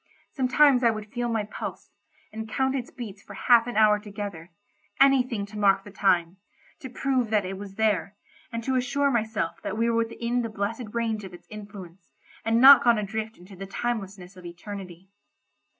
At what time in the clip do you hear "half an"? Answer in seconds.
3.35-3.77